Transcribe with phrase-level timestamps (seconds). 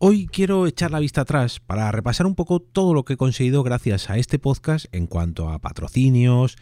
[0.00, 3.64] Hoy quiero echar la vista atrás para repasar un poco todo lo que he conseguido
[3.64, 6.56] gracias a este podcast en cuanto a patrocinios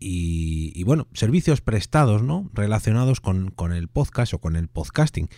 [0.00, 2.50] y, bueno, servicios prestados, ¿no?
[2.52, 5.28] Relacionados con, con el podcast o con el podcasting.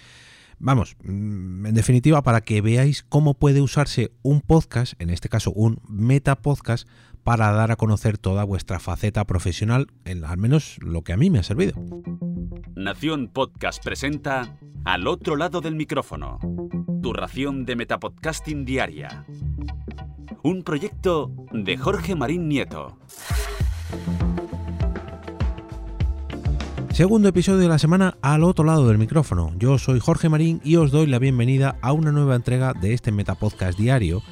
[0.59, 5.53] Vamos, mm, en definitiva, para que veáis cómo puede usarse un podcast, en este caso
[5.53, 6.89] un meta podcast,
[7.25, 11.39] para dar a conocer toda vuestra faceta profesional, al menos lo que a mí me
[11.39, 11.75] ha servido.
[12.77, 16.39] Nación Podcast presenta Al otro lado del micrófono,
[17.03, 19.25] tu ración de metapodcasting diaria.
[20.43, 22.99] Un proyecto de Jorge Marín Nieto.
[26.95, 29.53] Segundo episodio de la semana al otro lado del micrófono.
[29.59, 33.11] Yo soy Jorge Marín y os doy la bienvenida a una nueva entrega de este
[33.11, 34.23] Metapodcast diario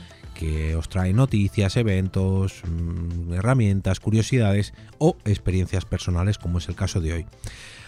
[0.42, 7.00] que os trae noticias, eventos, mm, herramientas, curiosidades o experiencias personales como es el caso
[7.00, 7.26] de hoy.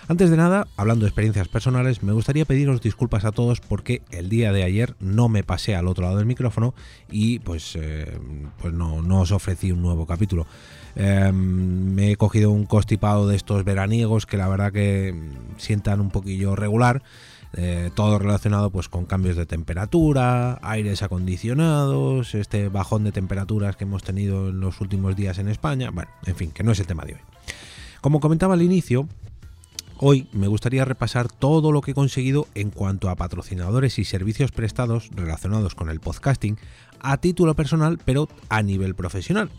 [0.07, 4.29] Antes de nada, hablando de experiencias personales, me gustaría pediros disculpas a todos porque el
[4.29, 6.75] día de ayer no me pasé al otro lado del micrófono
[7.11, 8.19] y pues, eh,
[8.61, 10.47] pues no, no os ofrecí un nuevo capítulo.
[10.95, 11.35] Em,
[11.95, 15.13] me he cogido un constipado de estos veraniegos que la verdad que
[15.57, 17.03] sientan un poquillo regular.
[17.57, 23.85] Eh, todo relacionado pues con cambios de temperatura, aires acondicionados, este bajón de temperaturas que
[23.85, 26.87] hemos tenido en los últimos días en España, bueno, en fin, que no es el
[26.87, 27.21] tema de hoy.
[28.01, 29.09] Como comentaba al inicio,
[29.99, 34.51] hoy me gustaría repasar todo lo que he conseguido en cuanto a patrocinadores y servicios
[34.51, 36.59] prestados relacionados con el podcasting
[37.01, 39.51] a título personal, pero a nivel profesional.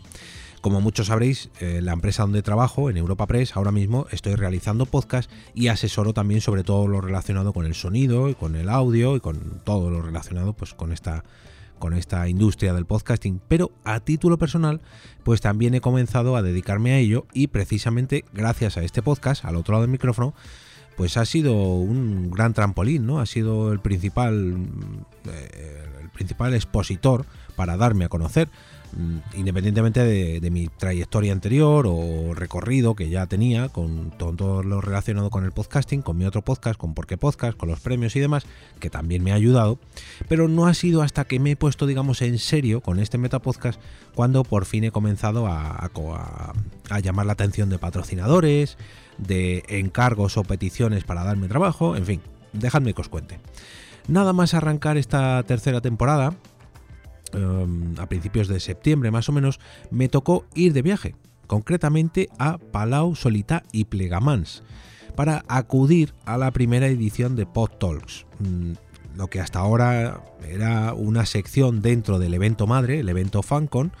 [0.60, 4.86] Como muchos sabréis, eh, la empresa donde trabajo, en Europa Press, ahora mismo estoy realizando
[4.86, 9.16] podcast y asesoro también sobre todo lo relacionado con el sonido y con el audio
[9.16, 11.24] y con todo lo relacionado pues con esta
[11.78, 14.80] con esta industria del podcasting, pero a título personal,
[15.24, 19.56] pues también he comenzado a dedicarme a ello y precisamente gracias a este podcast, al
[19.56, 20.34] otro lado del micrófono,
[20.96, 23.20] pues ha sido un gran trampolín, ¿no?
[23.20, 24.56] Ha sido el principal
[25.26, 28.48] eh, el principal expositor para darme a conocer.
[28.92, 35.28] Mm, independientemente de, mi trayectoria anterior o recorrido que ya tenía con todo lo relacionado
[35.28, 38.20] con el podcasting, con mi otro podcast, con Por qué Podcast, con los premios y
[38.20, 38.46] demás,
[38.78, 39.78] que también me ha ayudado,
[40.28, 43.80] pero no ha sido hasta que me he puesto, digamos, en serio con este Metapodcast
[44.14, 45.90] cuando por fin he comenzado a,
[46.90, 48.78] a llamar la atención de patrocinadores,
[49.18, 52.20] de encargos o peticiones para darme trabajo, en fin,
[52.52, 53.40] dejadme que os cuente.
[54.08, 56.34] Nada más arrancar esta tercera temporada,
[57.32, 59.58] Em, a principios de septiembre más o menos,
[59.90, 61.16] me tocó ir de viaje,
[61.46, 64.62] concretamente a Palau, Solità y Plegamans,
[65.16, 68.26] para acudir a la primera edición de Pod Talks.
[68.38, 68.72] Mm,
[69.16, 73.92] lo que hasta ahora era una sección dentro del evento madre, el evento FanCon,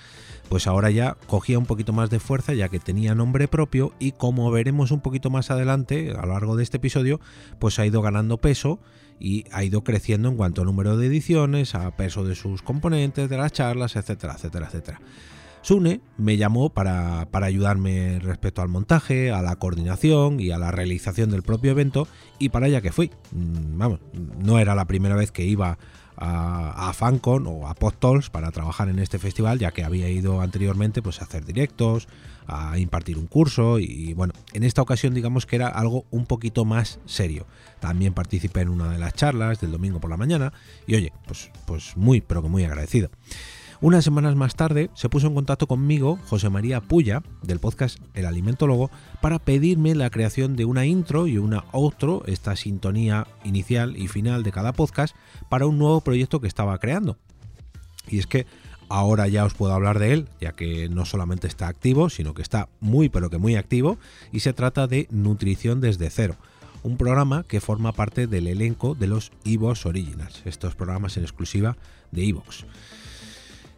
[0.48, 4.12] pues ahora ya cogía un poquito más de fuerza ya que tenía nombre propio y
[4.12, 7.20] como veremos un poquito más adelante a lo largo de este episodio,
[7.58, 8.78] pues ha ido ganando peso
[9.18, 13.28] y ha ido creciendo en cuanto a número de ediciones, a peso de sus componentes,
[13.28, 15.00] de las charlas, etcétera, etcétera, etcétera.
[15.62, 20.70] Sune me llamó para, para, ayudarme respecto al montaje, a la coordinación y a la
[20.70, 22.06] realización del propio evento
[22.38, 23.10] y para allá que fui.
[23.32, 24.00] Mm, vamos,
[24.38, 25.76] no era la primera vez que iba
[26.16, 31.02] a, Fancon o a Podtalks para trabajar en este festival, ya que había ido anteriormente
[31.02, 32.08] pues, a hacer directos,
[32.46, 36.64] a impartir un curso y bueno, en esta ocasión digamos que era algo un poquito
[36.64, 37.46] más serio.
[37.80, 40.52] También participé en una de las charlas del domingo por la mañana
[40.86, 43.10] y oye, pues, pues muy, pero que muy agradecido.
[43.82, 48.24] Unas semanas más tarde se puso en contacto conmigo José María Puya del podcast El
[48.24, 54.08] Alimentólogo para pedirme la creación de una intro y una outro, esta sintonía inicial y
[54.08, 55.14] final de cada podcast,
[55.50, 57.18] para un nuevo proyecto que estaba creando.
[58.08, 58.46] Y es que
[58.88, 62.42] ahora ya os puedo hablar de él, ya que no solamente está activo, sino que
[62.42, 63.98] está muy pero que muy activo,
[64.32, 66.36] y se trata de Nutrición desde cero,
[66.82, 71.76] un programa que forma parte del elenco de los Evox Originals, estos programas en exclusiva
[72.10, 72.64] de Evox.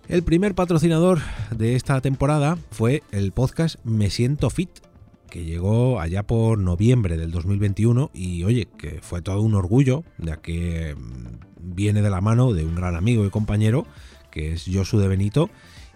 [0.08, 1.20] El primer patrocinador
[1.54, 4.70] de esta temporada fue el podcast Me Siento Fit,
[5.28, 10.38] que llegó allá por noviembre del 2021 y oye, que fue todo un orgullo, ya
[10.38, 13.86] que mm, viene de la mano de un gran amigo y compañero,
[14.30, 15.50] que es Josu de Benito,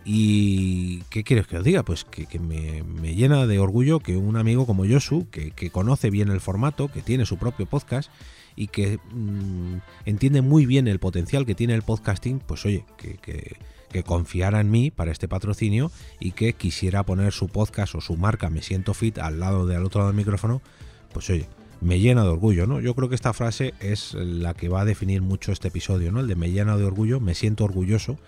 [0.04, 1.82] y ¿qué quieres que os diga?
[1.82, 6.42] Pues que, me, llena de orgullo que un amigo como Josu, que, conoce bien el
[6.42, 8.10] formato, que tiene su propio podcast
[8.56, 13.16] y que mm, entiende muy bien el potencial que tiene el podcasting, pues oye, que,
[13.16, 13.56] que
[14.02, 18.50] confiara en mí para este patrocinio y que quisiera poner su podcast o su marca
[18.50, 20.62] Me Siento Fit al lado del otro lado del micrófono,
[21.12, 21.46] pues oye,
[21.82, 22.80] me llena de orgullo, ¿no?
[22.80, 26.20] Yo creo que esta frase es la que va a definir mucho este episodio, ¿no?
[26.20, 28.18] El de me llena de orgullo, me siento orgulloso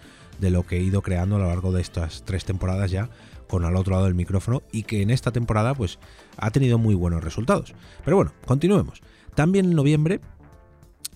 [0.41, 3.09] de lo que he ido creando a lo largo de estas tres temporadas ya
[3.49, 5.99] con al otro lado del micrófono y que en esta temporada pues
[6.37, 7.75] ha tenido muy buenos resultados.
[8.05, 9.01] Pero bueno, continuemos.
[9.35, 10.21] También en noviembre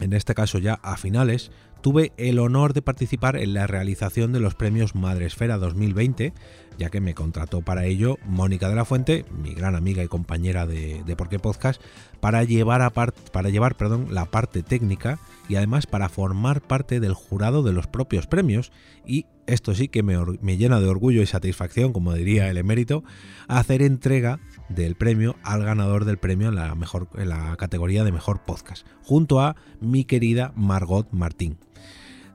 [0.00, 4.40] en este caso ya a finales, tuve el honor de participar en la realización de
[4.40, 6.32] los premios Madresfera 2020,
[6.78, 10.66] ya que me contrató para ello Mónica de la Fuente, mi gran amiga y compañera
[10.66, 11.80] de, de Por qué Podcast,
[12.20, 12.92] para llevar,
[13.32, 17.86] para llevar perdón, la parte técnica y además para formar parte del jurado de los
[17.86, 18.72] propios premios
[19.06, 23.02] y esto sí que me, me, llena de orgullo y satisfacción, como diría el emérito,
[23.48, 28.12] hacer entrega del premio al ganador del premio en la, mejor, en la categoría de
[28.12, 31.56] mejor podcast, junto a mi querida Margot Martín.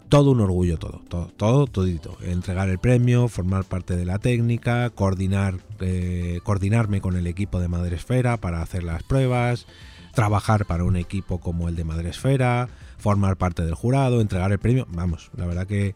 [0.09, 2.17] Todo un orgullo, todo, todo, todo, todito.
[2.21, 7.67] Entregar el premio, formar parte de la técnica, coordinar, eh, coordinarme con el equipo de
[7.67, 9.65] Madresfera para hacer las pruebas,
[10.13, 14.87] trabajar para un equipo como el de Madresfera, formar parte del jurado, entregar el premio.
[14.91, 15.95] Vamos, la verdad que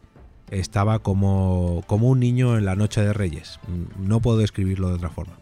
[0.52, 3.60] estaba como, como un niño en la noche de Reyes.
[4.00, 5.34] No puedo describirlo de otra forma.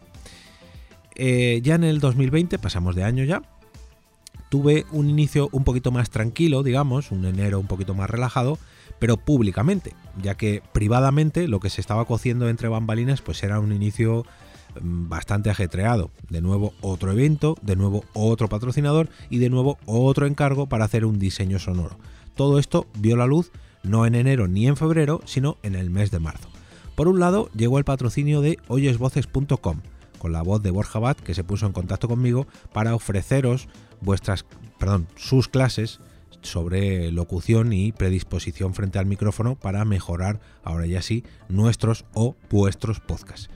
[1.14, 3.42] Eh, ya en el 2020, pasamos de año ya,
[4.48, 8.58] tuve un inicio un poquito más tranquilo, digamos, un enero un poquito más relajado,
[8.98, 13.72] pero públicamente, ya que privadamente lo que se estaba cociendo entre bambalinas pues era un
[13.72, 14.24] inicio
[14.80, 16.10] mm, bastante ajetreado.
[16.28, 21.04] De nuevo otro evento, de nuevo otro patrocinador y de nuevo otro encargo para hacer
[21.04, 21.96] un diseño sonoro.
[22.34, 23.50] Todo esto vio la luz
[23.86, 26.48] no en enero ni en febrero, sino en el mes de marzo.
[26.94, 29.80] Por un lado llegó el patrocinio de oyesvoces.com,
[30.18, 33.68] con la voz de Borja Bat, que se puso en contacto conmigo para ofreceros
[34.00, 34.44] vuestras,
[34.78, 36.00] perdón, sus clases
[36.42, 43.00] sobre locución y predisposición frente al micrófono para mejorar ahora ya sí nuestros o vuestros
[43.00, 43.50] podcasts.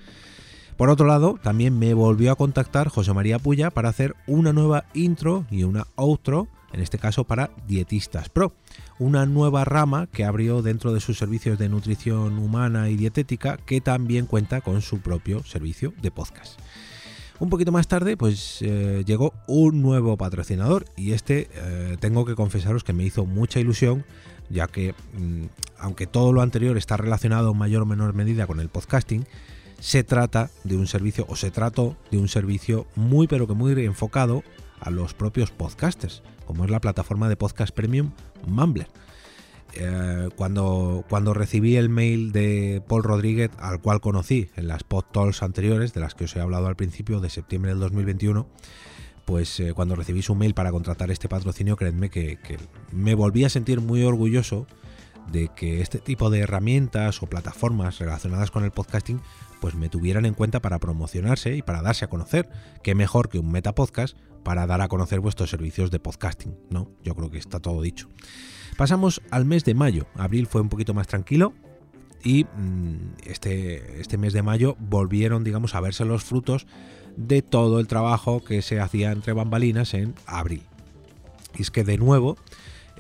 [0.77, 4.87] Por otro lado, también me volvió a contactar José María Puya para hacer una nueva
[4.95, 8.55] intro y una outro, en este caso para Dietistas Pro,
[9.01, 13.81] una nueva rama que abrió dentro de sus servicios de nutrición humana y dietética que
[13.81, 16.61] también cuenta con su propio servicio de podcast.
[17.41, 22.35] Un poquito más tarde, pues eh, llegó un nuevo patrocinador y este eh, tengo que
[22.35, 24.05] confesaros que me hizo mucha ilusión,
[24.51, 25.47] ya que mm,
[25.79, 29.25] aunque todo lo anterior está relacionado en mayor o menor medida con el podcasting,
[29.79, 33.73] se trata de un servicio o se trató de un servicio muy pero que muy
[33.87, 34.43] enfocado
[34.81, 38.13] a los propios podcasters, como es la plataforma de podcast premium
[38.47, 38.89] Mumbler
[39.75, 45.05] eh, cuando, cuando recibí el mail de Paul Rodríguez, al cual conocí en las pod
[45.13, 48.47] talks anteriores, de las que os he hablado al principio, de septiembre del 2021,
[49.25, 52.39] pues eh, cuando recibí su mail para contratar este patrocinio, creedme que,
[52.91, 54.67] me volví a sentir muy orgulloso
[55.31, 59.21] de que este tipo de herramientas o plataformas relacionadas con el podcasting
[59.61, 62.49] pues me tuvieran en cuenta para promocionarse y para darse a conocer.
[62.83, 66.91] Qué mejor que un metapodcast para dar a conocer vuestros servicios de podcasting, ¿no?
[67.05, 68.09] Yo creo que está todo dicho.
[68.77, 70.07] Pasamos al mes de mayo.
[70.15, 71.53] Abril fue un poquito más tranquilo
[72.23, 76.67] y mm, este, este mes de mayo volvieron, digamos, a verse los frutos
[77.17, 80.63] de todo el trabajo que se hacía entre bambalinas en abril.
[81.59, 82.37] Y es que de nuevo,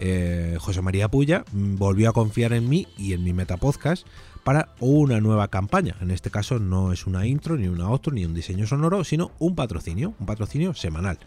[0.02, 4.06] eh, José María Puya volvió a confiar en mí y en mi metapodcast
[4.44, 5.94] para una nueva campaña.
[6.00, 9.31] En este caso no es una intro, ni una otro, ni un diseño sonoro, sino
[9.38, 11.19] un patrocinio, un patrocinio semanal.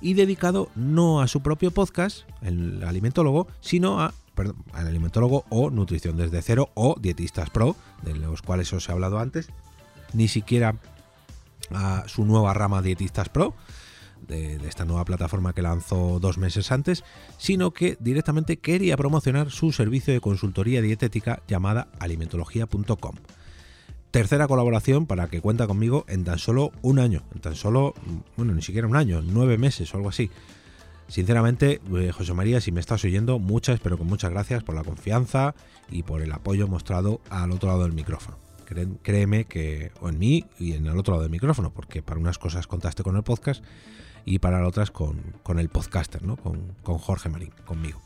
[0.00, 5.70] Y dedicado no a su propio podcast, el alimentólogo, sino a perdón, al alimentólogo o
[5.70, 9.48] nutrición desde cero o dietistas pro, de los cuales os he hablado antes,
[10.12, 10.76] ni siquiera
[11.74, 13.54] a su nueva rama dietistas pro,
[14.26, 17.04] de, esta nueva plataforma que lanzó dos meses antes,
[17.38, 23.16] sino que directamente quería promocionar su servicio de consultoría dietética llamada alimentología.com.
[24.10, 27.94] Tercera colaboración para que cuenta conmigo en tan solo un año, en tan solo,
[28.36, 30.30] bueno, ni siquiera un año, nueve meses o algo así.
[31.08, 34.84] Sinceramente, eh, José María, si me estás oyendo, muchas, pero con muchas gracias por la
[34.84, 35.54] confianza
[35.90, 38.38] y por el apoyo mostrado al otro lado del micrófono.
[39.02, 42.38] Créeme que, o en mí y en el otro lado del micrófono, porque para unas
[42.38, 43.62] cosas contaste con el podcast
[44.24, 46.36] y para otras con, el podcaster, ¿no?
[46.36, 48.00] con, Jorge Marín, conmigo.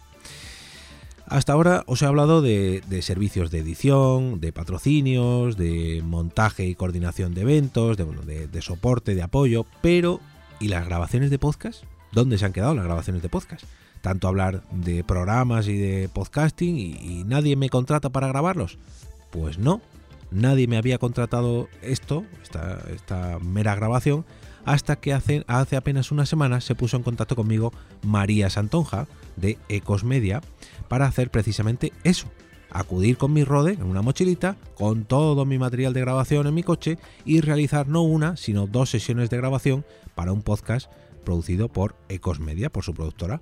[1.28, 7.34] Hasta ahora os he hablado de, servicios de edición, de patrocinios, de montaje y coordinación
[7.34, 10.20] de eventos, de, de, soporte, de apoyo, pero
[10.60, 11.82] ¿y las grabaciones de podcast?
[12.12, 13.64] ¿Dónde se han quedado las grabaciones de podcast?
[14.02, 18.78] Tanto hablar de programas y de podcasting y, nadie me contrata para grabarlos.
[19.32, 19.80] Pues no,
[20.30, 24.24] nadie me había contratado esto, esta, esta mera grabación,
[24.66, 29.06] hasta que hace, hace apenas una semana se puso en contacto conmigo María Santonja
[29.36, 30.42] de Ecos Media
[30.88, 32.26] para hacer precisamente eso,
[32.70, 36.64] acudir con mi Rode en una mochilita, con todo mi material de grabación en mi
[36.64, 39.84] coche y realizar no una, sino dos sesiones de grabación
[40.16, 40.90] para un podcast
[41.24, 43.40] producido por Ecos Media, por su productora.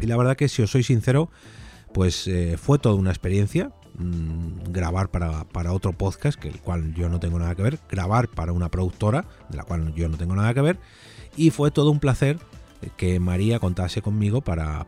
[0.00, 1.30] Y la verdad que si os soy sincero,
[1.94, 7.08] pues eh, fue toda una experiencia, Mm, grabar para, otro podcast, que el cual yo
[7.08, 10.36] no tengo nada que ver, grabar para una productora, de la cual yo no tengo
[10.36, 10.78] nada que ver,
[11.34, 12.38] y fue todo un placer
[12.98, 14.86] que María contase conmigo para,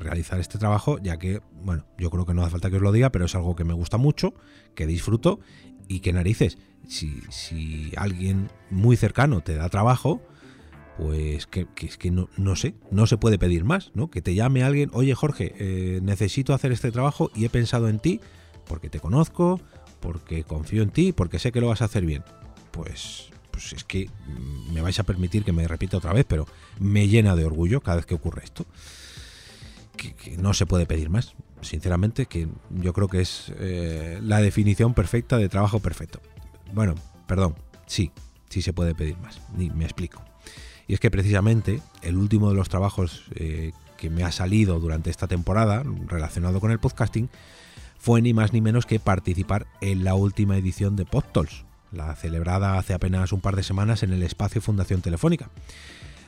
[0.00, 2.90] realizar este trabajo, ya que, bueno, yo creo que no hace falta que os lo
[2.90, 4.34] diga, pero es algo que me gusta mucho,
[4.74, 5.38] que disfruto
[5.86, 10.22] y que narices, si, si alguien muy cercano te da trabajo,
[10.98, 14.10] pues que, es que no, no, sé, no se puede pedir más, ¿no?
[14.10, 18.00] Que te llame alguien, oye Jorge, eh, necesito hacer este trabajo y he pensado en
[18.00, 18.20] ti
[18.70, 19.60] porque te conozco,
[19.98, 22.22] porque confío en ti, porque sé que lo vas a hacer bien.
[22.70, 24.08] Pues, pues es que
[24.72, 26.46] me vais a permitir que me repita otra vez, pero
[26.78, 28.64] me llena de orgullo cada vez que ocurre esto.
[29.96, 34.94] Que, no se puede pedir más, sinceramente, que yo creo que es eh, la definición
[34.94, 36.20] perfecta de trabajo perfecto.
[36.72, 36.94] Bueno,
[37.26, 38.12] perdón, sí,
[38.50, 40.22] sí se puede pedir más, ni me explico.
[40.86, 45.10] Y es que precisamente el último de los trabajos eh, que me ha salido durante
[45.10, 47.28] esta temporada relacionado con el podcasting
[48.00, 52.78] fue ni más ni menos que participar en la última edición de PodTools, la celebrada
[52.78, 55.50] hace apenas un par de semanas en el espacio Fundación Telefónica.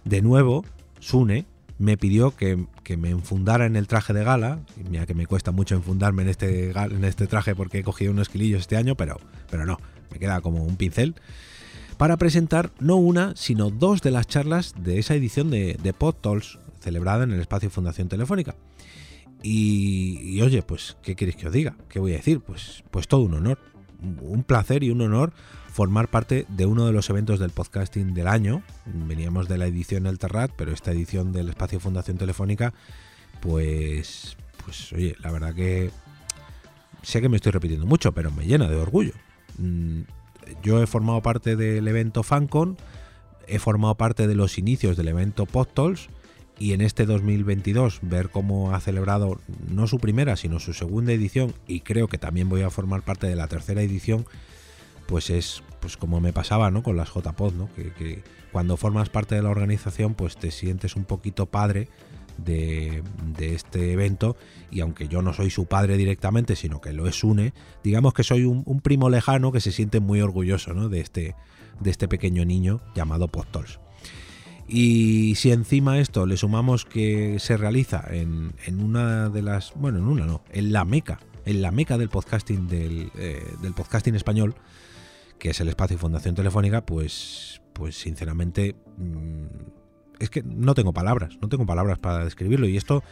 [0.05, 0.67] De nuevo,
[1.01, 1.47] Sune
[1.79, 2.67] me pidió que,
[2.99, 4.61] me enfundara en el traje de gala,
[4.91, 8.29] mira que me cuesta mucho enfundarme en este, en este traje porque he cogido unos
[8.29, 9.19] kilillos este año, pero,
[9.51, 11.15] pero no, me queda como un pincel
[11.97, 16.59] para presentar no una, sino dos de las charlas de esa edición de, de PodTalks
[16.81, 18.57] celebrada en el espacio Fundación Telefónica.
[19.43, 21.77] Y, oye, pues, ¿qué queréis que os diga?
[21.89, 22.41] ¿Qué voy a decir?
[22.41, 23.59] Pues, pues todo un honor.
[24.21, 25.33] Un placer y un honor
[25.73, 28.63] formar parte de uno de los eventos del podcasting del año.
[28.85, 32.75] Veníamos de la edición Alterrat, pero esta edición del espacio Fundación Telefónica,
[33.41, 35.91] pues, pues oye, la verdad que
[37.03, 39.15] sé que me estoy repitiendo mucho, pero me llena de orgullo.
[39.59, 40.03] Mm,
[40.63, 42.77] yo he formado parte del evento FanCon,
[43.47, 46.09] he formado parte de los inicios del evento PodTools
[46.63, 51.53] y en este 2022 ver cómo ha celebrado no su primera sino su segunda edición
[51.67, 54.27] y creo que también voy a formar parte de la tercera edición
[55.09, 56.85] pues es pues como me pasaba ¿no?
[56.85, 57.69] con las JPod ¿no?
[57.75, 61.89] que, cuando formas parte de la organización pues te sientes un poquito padre
[62.39, 63.03] de,
[63.41, 64.37] este evento
[64.71, 67.53] y aunque yo no soy su padre directamente, sino que lo es UNE,
[67.83, 71.35] digamos que soy un, primo lejano que se siente muy orgulloso de, este,
[71.81, 73.82] de este pequeño niño llamado Postols.
[74.75, 80.05] Y si encima esto le sumamos que se realiza en, una de las, bueno, en
[80.05, 84.55] una no, en la meca, en la meca del podcasting del, eh, del podcasting español,
[85.39, 89.45] que es el espacio Fundación Telefónica, pues, pues sinceramente mm,
[90.21, 92.67] es que no tengo palabras, no tengo palabras para describirlo.
[92.67, 93.05] Y esto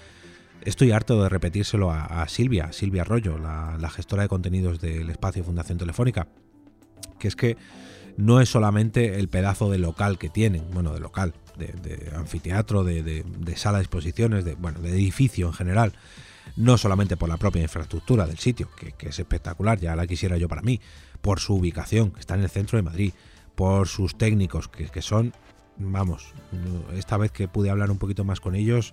[0.64, 5.76] estoy harto de repetírselo a, Silvia, Silvia Arroyo, la, gestora de contenidos del espacio Fundación
[5.76, 6.26] Telefónica,
[7.18, 7.58] que es que
[8.16, 13.24] no es solamente el pedazo de local que tienen, bueno, de local, de, anfiteatro, de,
[13.56, 15.92] sala de exposiciones, de, bueno, de edificio en general,
[16.56, 20.48] no solamente por la propia infraestructura del sitio, que, es espectacular, ya la quisiera yo
[20.48, 20.80] para mí,
[21.20, 23.12] por su ubicación, que está en el centro de Madrid,
[23.54, 25.32] por sus técnicos, que, que son
[25.80, 26.34] vamos,
[26.94, 28.92] esta vez que pude hablar un poquito más con ellos,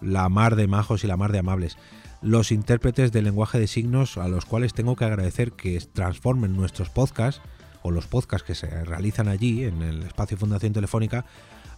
[0.00, 1.76] la mar de majos y la mar de amables.
[2.22, 6.90] Los intérpretes del lenguaje de signos a los cuales tengo que agradecer que transformen nuestros
[6.90, 7.42] podcasts
[7.90, 11.24] los podcasts que se realizan allí en el espacio Fundación Telefónica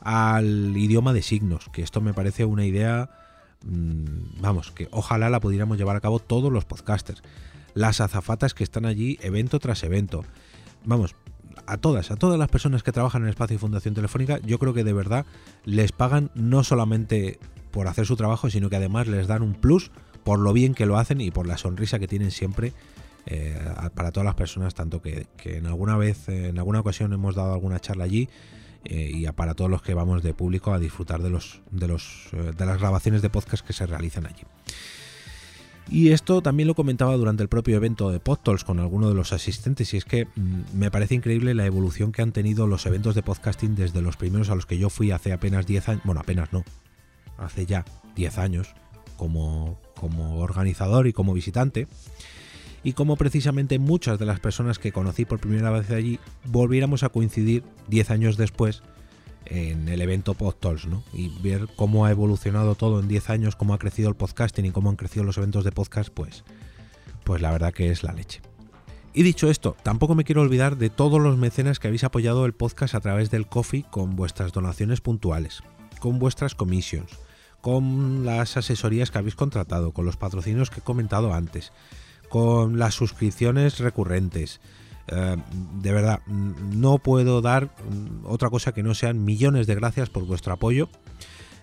[0.01, 3.11] al idioma de signos, que esto me parece una idea,
[3.65, 7.23] mm, vamos, que ojalá la pudiéramos llevar a cabo todos los podcasters.
[7.75, 10.25] Las azafatas que están allí evento tras evento.
[10.85, 11.15] Vamos,
[11.67, 14.75] a todas, a todas las personas que trabajan en el espacio Fundación Telefónica, yo creo
[14.75, 15.27] que de verdad
[15.65, 17.39] les pagan no solamente
[17.71, 19.91] por hacer su trabajo, sino que además les dan un plus
[20.25, 22.73] por lo bien que lo hacen y por la sonrisa que tienen siempre
[23.27, 23.59] eh,
[23.95, 27.81] para todas las personas, tanto que, en alguna vez, en alguna ocasión hemos dado alguna
[27.81, 28.29] charla allí
[28.85, 32.29] eh, y para todos los que vamos de público a disfrutar de los, de los
[32.33, 34.43] eh, de las grabaciones de podcast que se realizan allí.
[35.89, 39.33] Y esto también lo comentaba durante el propio evento de PodTools con alguno de los
[39.33, 43.15] asistentes y es que mm, me parece increíble la evolución que han tenido los eventos
[43.15, 46.21] de podcasting desde los primeros a los que yo fui hace apenas 10 años, bueno,
[46.21, 46.65] apenas no,
[47.39, 47.85] hace ya
[48.15, 48.75] 10 años
[49.17, 51.89] como, como organizador y como visitante
[52.83, 57.11] y como precisamente muchas de las personas que conocí por primera vez allí volviéramos a
[57.11, 58.83] coincidir 10 años después
[59.47, 61.03] en el evento PodTalks, ¿no?
[61.13, 64.71] Y ver cómo ha evolucionado todo en 10 años, cómo ha crecido el podcasting y
[64.71, 66.45] cómo han crecido los eventos de podcast, pues,
[67.25, 68.41] pues la verdad que es la leche.
[69.13, 72.53] Y dicho esto, tampoco me quiero olvidar de todos los mecenas que habéis apoyado el
[72.53, 75.63] podcast a través del coffee con vuestras donaciones puntuales,
[75.99, 77.11] con vuestras commissions,
[77.61, 81.73] con las asesorías que habéis contratado, con los patrocinios que he comentado antes,
[82.31, 84.61] con las suscripciones recurrentes,
[85.09, 85.37] eh,
[85.83, 90.25] de verdad, no puedo dar mm, otra cosa que no sean millones de gracias por
[90.25, 90.89] vuestro apoyo,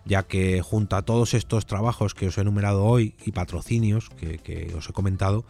[0.05, 4.73] ya que junto a todos estos trabajos que os he enumerado hoy y patrocinios que,
[4.77, 5.45] os he comentado,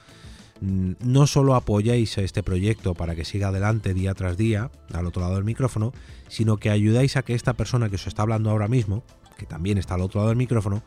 [0.62, 5.08] mm, no solo apoyáis a este proyecto para que siga adelante día tras día al
[5.08, 5.94] otro lado del micrófono,
[6.28, 9.04] sino que ayudáis a que esta persona que os está hablando ahora mismo,
[9.36, 10.84] que también está al otro lado del micrófono,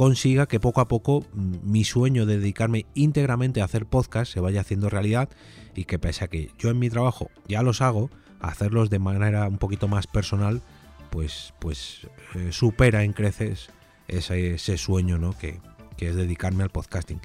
[0.00, 4.40] consiga que poco a poco mm, mi sueño de dedicarme íntegramente a hacer podcast se
[4.40, 5.28] vaya haciendo realidad
[5.74, 8.08] y que pese a que yo en mi trabajo ya los hago,
[8.40, 10.62] hacerlos de manera un poquito más personal,
[11.10, 13.68] pues, pues eh, supera en creces
[14.08, 15.36] ese, ese sueño ¿no?
[15.36, 15.60] que,
[15.98, 17.20] que es dedicarme al podcasting.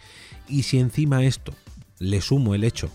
[0.50, 1.54] Y si encima esto
[2.00, 2.90] le sumo el hecho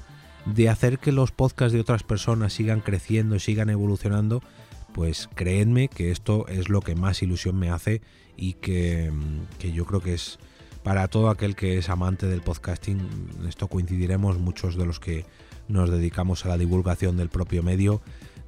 [0.44, 4.42] de hacer que los podcasts de otras personas sigan creciendo y sigan evolucionando,
[4.92, 8.02] pues creedme que esto es lo que más ilusión me hace
[8.36, 9.12] y que,
[9.60, 10.38] yo creo que es
[10.82, 12.98] para todo aquel que es amante del podcasting,
[13.40, 15.26] en esto coincidiremos muchos de los que
[15.68, 18.00] nos dedicamos a la divulgación del propio medio,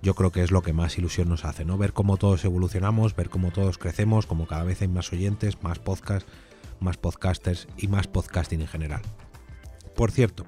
[0.03, 1.79] yo creo que es lo que más ilusión nos hace, ¿no?
[1.79, 5.79] Ver cómo todos evolucionamos, ver cómo todos crecemos, como cada vez hay más oyentes, más
[5.79, 6.29] podcasts,
[6.81, 9.03] más podcasters y más podcasting en general.
[9.95, 10.45] Por cierto,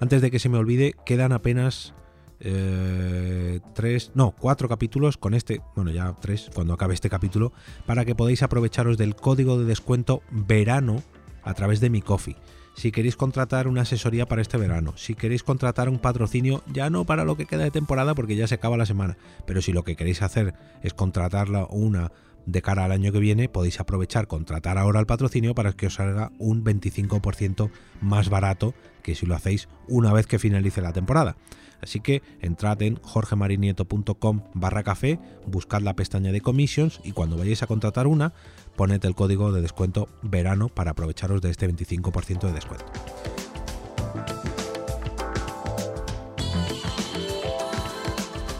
[0.00, 1.94] antes de que se me olvide, quedan apenas
[2.40, 7.52] eh, tres, no, cuatro capítulos con este, bueno, ya tres cuando acabe este capítulo,
[7.86, 11.02] para que podáis aprovecharos del código de descuento verano
[11.42, 12.36] a través de mi coffee.
[12.74, 17.06] Si queréis contratar una asesoría para este verano, si queréis contratar un patrocinio, ya no
[17.06, 19.16] para lo que queda de temporada porque ya se acaba la semana,
[19.46, 20.52] pero si lo que queréis hacer
[20.82, 22.12] es contratarla una
[22.46, 25.94] de cara al año que viene, podéis aprovechar, contratar ahora el patrocinio para que os
[25.94, 31.36] salga un 25% más barato que si lo hacéis una vez que finalice la temporada.
[31.82, 37.62] Así que entrad en jorgemarinieto.com barra café, buscad la pestaña de commissions y cuando vayáis
[37.62, 38.32] a contratar una,
[38.76, 42.86] poned el código de descuento verano para aprovecharos de este 25% de descuento.